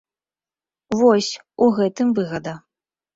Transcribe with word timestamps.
Вось, 1.01 1.29
у 1.65 1.67
гэтым 1.81 2.07
выгада. 2.21 2.53